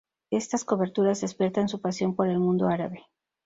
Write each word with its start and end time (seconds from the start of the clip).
Estas 0.31 0.65
coberturas 0.65 1.21
despiertan 1.21 1.69
su 1.69 1.79
pasión 1.79 2.15
por 2.15 2.27
el 2.27 2.39
Mundo 2.39 2.67
Árabe. 2.69 3.05